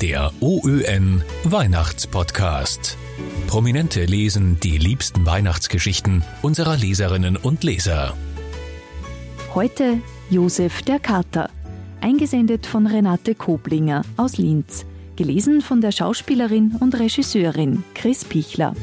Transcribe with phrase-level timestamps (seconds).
[0.00, 2.96] Der OÖN Weihnachtspodcast.
[3.46, 8.16] Prominente lesen die liebsten Weihnachtsgeschichten unserer Leserinnen und Leser.
[9.54, 9.98] Heute
[10.30, 11.50] Josef der Kater,
[12.00, 14.84] eingesendet von Renate Koblinger aus Linz,
[15.16, 18.74] gelesen von der Schauspielerin und Regisseurin Chris Pichler.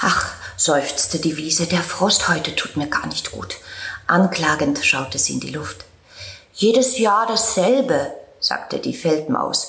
[0.00, 3.56] Ach, seufzte die Wiese, der Frost heute tut mir gar nicht gut.
[4.06, 5.84] Anklagend schaute sie in die Luft.
[6.58, 9.68] Jedes Jahr dasselbe, sagte die Feldmaus.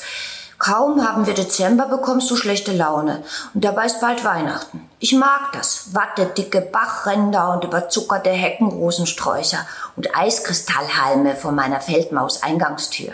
[0.58, 3.26] Kaum haben wir Dezember, bekommst du schlechte Laune.
[3.54, 4.90] Und dabei ist bald Weihnachten.
[5.00, 5.94] Ich mag das.
[5.94, 13.12] Wattedicke Bachränder und überzuckerte Heckenrosensträucher und Eiskristallhalme vor meiner Feldmaus-Eingangstür.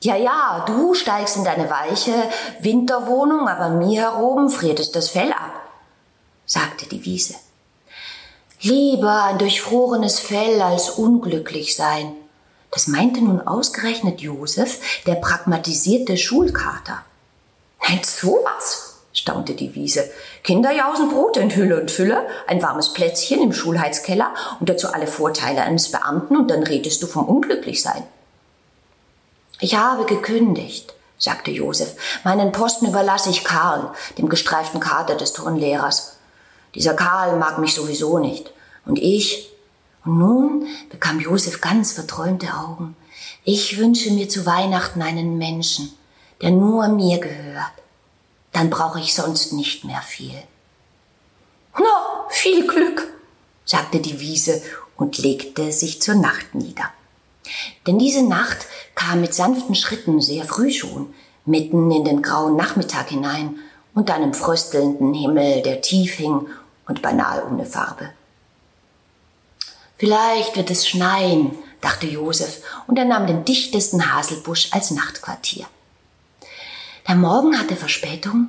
[0.00, 2.12] Ja, ja, du steigst in deine weiche
[2.58, 5.52] Winterwohnung, aber mir heroben friert es das Fell ab,
[6.46, 7.36] sagte die Wiese.
[8.60, 12.16] Lieber ein durchfrorenes Fell als unglücklich sein.
[12.72, 17.04] Das meinte nun ausgerechnet Josef, der pragmatisierte Schulkater.
[17.86, 20.10] Nein, sowas, staunte die Wiese.
[20.42, 25.06] Kinder jausen Brot in Hülle und Fülle, ein warmes Plätzchen im Schulheitskeller und dazu alle
[25.06, 28.04] Vorteile eines Beamten und dann redest du vom Unglücklichsein.
[29.60, 31.94] Ich habe gekündigt, sagte Josef.
[32.24, 36.16] Meinen Posten überlasse ich Karl, dem gestreiften Kater des Turnlehrers.
[36.74, 38.50] Dieser Karl mag mich sowieso nicht.
[38.86, 39.51] Und ich,
[40.04, 42.96] und nun bekam Josef ganz verträumte Augen.
[43.44, 45.92] Ich wünsche mir zu Weihnachten einen Menschen,
[46.40, 47.72] der nur mir gehört.
[48.52, 50.42] Dann brauche ich sonst nicht mehr viel.
[51.74, 53.08] Na, viel Glück,
[53.64, 54.62] sagte die Wiese
[54.96, 56.90] und legte sich zur Nacht nieder.
[57.86, 61.14] Denn diese Nacht kam mit sanften Schritten sehr früh schon,
[61.44, 63.58] mitten in den grauen Nachmittag hinein,
[63.94, 66.46] unter einem fröstelnden Himmel, der tief hing
[66.86, 68.10] und beinahe ohne Farbe.
[70.02, 75.64] Vielleicht wird es schneien, dachte Josef, und er nahm den dichtesten Haselbusch als Nachtquartier.
[77.06, 78.48] Der Morgen hatte Verspätung.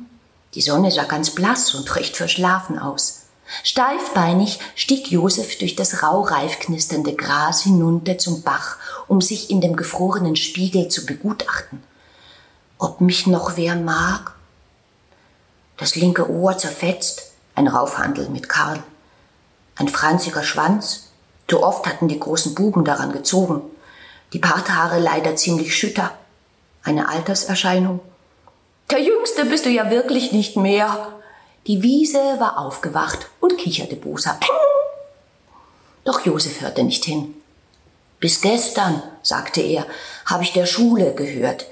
[0.56, 3.28] Die Sonne sah ganz blass und recht verschlafen aus.
[3.62, 8.78] Steifbeinig stieg Josef durch das raureif knisternde Gras hinunter zum Bach,
[9.08, 11.84] um sich in dem gefrorenen Spiegel zu begutachten.
[12.80, 14.34] Ob mich noch wer mag?
[15.78, 18.82] Das linke Ohr zerfetzt, ein Raufhandel mit Karl.
[19.76, 21.13] Ein franziger Schwanz.
[21.48, 23.62] Zu oft hatten die großen Buben daran gezogen.
[24.34, 26.12] Die Barthaare leider ziemlich schütter.
[26.84, 28.00] Eine Alterserscheinung.
[28.90, 31.14] Der Jüngste bist du ja wirklich nicht mehr.
[31.68, 34.46] Die Wiese war aufgewacht und kicherte boshaft.
[36.04, 37.36] Doch Josef hörte nicht hin.
[38.20, 39.86] Bis gestern, sagte er,
[40.26, 41.66] habe ich der Schule gehört.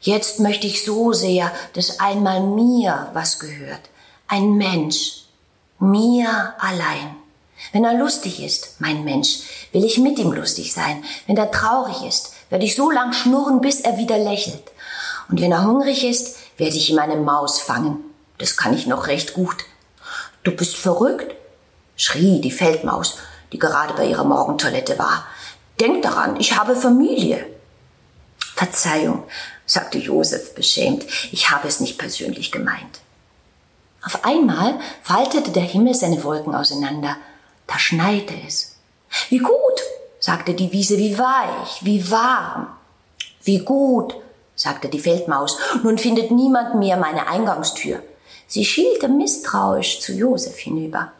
[0.00, 3.80] Jetzt möchte ich so sehr, dass einmal mir was gehört.
[4.28, 5.24] Ein Mensch,
[5.78, 7.16] mir allein.
[7.72, 9.40] Wenn er lustig ist, mein Mensch,
[9.72, 11.02] will ich mit ihm lustig sein.
[11.26, 14.62] Wenn er traurig ist, werde ich so lang schnurren, bis er wieder lächelt.
[15.28, 18.04] Und wenn er hungrig ist, werde ich ihm eine Maus fangen.
[18.38, 19.64] Das kann ich noch recht gut.
[20.44, 21.34] Du bist verrückt?
[21.96, 23.18] schrie die Feldmaus,
[23.52, 25.26] die gerade bei ihrer Morgentoilette war.
[25.80, 27.46] Denk daran, ich habe Familie.
[28.54, 29.24] Verzeihung,
[29.66, 33.00] sagte Josef beschämt, ich habe es nicht persönlich gemeint.
[34.02, 37.16] Auf einmal faltete der Himmel seine Wolken auseinander.
[37.66, 38.76] Da schneite es.
[39.28, 39.80] Wie gut,
[40.20, 42.68] sagte die Wiese, wie weich, wie warm.
[43.42, 44.16] Wie gut,
[44.54, 48.02] sagte die Feldmaus, nun findet niemand mehr meine Eingangstür.
[48.48, 51.12] Sie schielte misstrauisch zu Josef hinüber.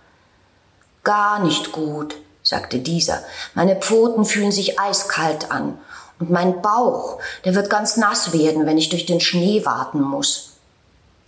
[1.04, 3.22] Gar nicht gut, sagte dieser.
[3.54, 5.78] Meine Pfoten fühlen sich eiskalt an.
[6.18, 10.52] Und mein Bauch, der wird ganz nass werden, wenn ich durch den Schnee warten muss.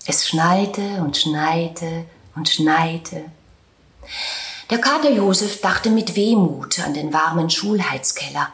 [0.07, 3.25] Es schneite und schneite und schneite.
[4.71, 8.53] Der Kater Josef dachte mit Wehmut an den warmen Schulheitskeller.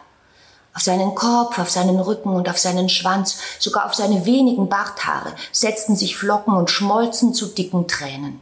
[0.73, 5.33] Auf seinen Kopf, auf seinen Rücken und auf seinen Schwanz, sogar auf seine wenigen Barthaare
[5.51, 8.41] setzten sich Flocken und schmolzen zu dicken Tränen.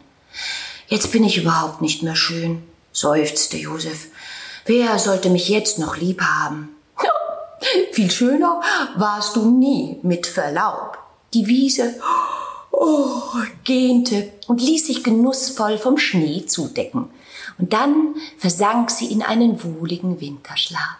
[0.88, 2.62] Jetzt bin ich überhaupt nicht mehr schön,
[2.93, 4.09] seufzte Josef.
[4.66, 6.77] Wer sollte mich jetzt noch lieb haben?
[7.92, 8.60] Viel schöner
[8.97, 10.98] warst du nie, mit Verlaub.
[11.33, 11.95] Die Wiese
[12.82, 13.22] oh,
[13.64, 17.10] gähnte und ließ sich genussvoll vom Schnee zudecken.
[17.58, 20.96] Und dann versank sie in einen wohligen Winterschlaf.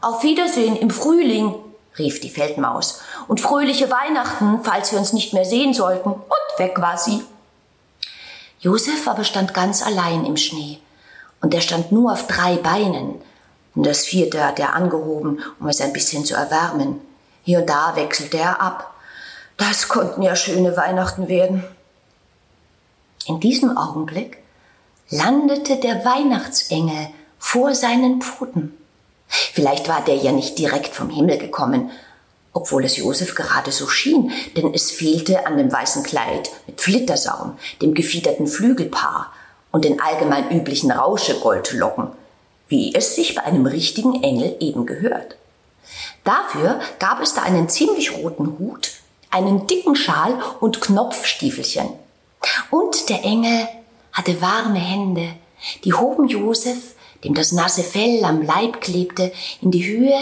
[0.00, 1.54] Auf Wiedersehen im Frühling,
[1.98, 6.80] rief die Feldmaus, und fröhliche Weihnachten, falls wir uns nicht mehr sehen sollten, und weg
[6.80, 7.22] war sie.
[8.60, 10.78] Josef aber stand ganz allein im Schnee,
[11.40, 13.16] und er stand nur auf drei Beinen,
[13.74, 17.00] und das vierte hat er angehoben, um es ein bisschen zu erwärmen.
[17.42, 18.95] Hier und da wechselte er ab,
[19.56, 21.64] das konnten ja schöne Weihnachten werden.
[23.26, 24.38] In diesem Augenblick
[25.10, 27.08] landete der Weihnachtsengel
[27.38, 28.76] vor seinen Pfoten.
[29.28, 31.90] Vielleicht war der ja nicht direkt vom Himmel gekommen,
[32.52, 37.58] obwohl es Josef gerade so schien, denn es fehlte an dem weißen Kleid mit Flittersaum,
[37.82, 39.32] dem gefiederten Flügelpaar
[39.72, 42.08] und den allgemein üblichen Rauschegoldlocken,
[42.68, 45.36] wie es sich bei einem richtigen Engel eben gehört.
[46.24, 48.92] Dafür gab es da einen ziemlich roten Hut,
[49.30, 51.88] einen dicken Schal und Knopfstiefelchen.
[52.70, 53.68] Und der Engel
[54.12, 55.34] hatte warme Hände,
[55.84, 56.94] die hoben Josef,
[57.24, 60.18] dem das nasse Fell am Leib klebte, in die Höhe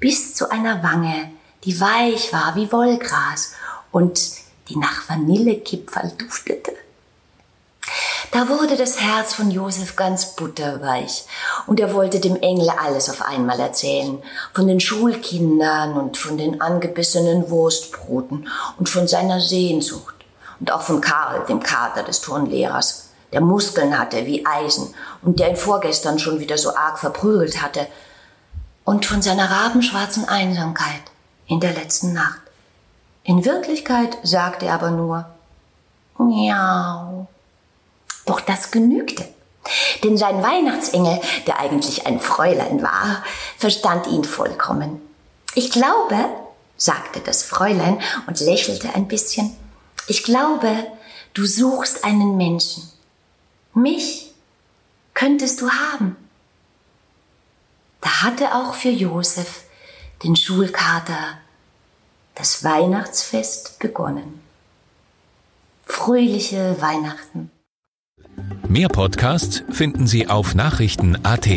[0.00, 1.30] bis zu einer Wange,
[1.64, 3.54] die weich war wie Wollgras
[3.92, 4.20] und
[4.68, 6.72] die nach Vanillekipferl duftete.
[8.36, 11.24] Da wurde das Herz von Josef ganz butterweich.
[11.66, 14.22] Und er wollte dem Engel alles auf einmal erzählen,
[14.52, 18.46] von den Schulkindern und von den angebissenen Wurstbroten
[18.78, 20.14] und von seiner Sehnsucht.
[20.60, 24.92] Und auch von Karl, dem Kater des Turnlehrers, der Muskeln hatte wie Eisen
[25.22, 27.86] und der ihn vorgestern schon wieder so arg verprügelt hatte,
[28.84, 31.04] und von seiner rabenschwarzen Einsamkeit
[31.46, 32.42] in der letzten Nacht.
[33.24, 35.24] In Wirklichkeit sagte er aber nur
[36.18, 37.28] Miau.
[38.26, 39.26] Doch das genügte.
[40.04, 43.24] Denn sein Weihnachtsengel, der eigentlich ein Fräulein war,
[43.56, 45.00] verstand ihn vollkommen.
[45.54, 46.16] Ich glaube,
[46.76, 49.56] sagte das Fräulein und lächelte ein bisschen,
[50.08, 50.86] ich glaube,
[51.34, 52.88] du suchst einen Menschen.
[53.74, 54.32] Mich
[55.14, 56.16] könntest du haben.
[58.00, 59.64] Da hatte auch für Josef
[60.22, 61.38] den Schulkater
[62.34, 64.40] das Weihnachtsfest begonnen.
[65.86, 67.50] Fröhliche Weihnachten.
[68.68, 71.48] Mehr Podcasts finden Sie auf Nachrichten.at.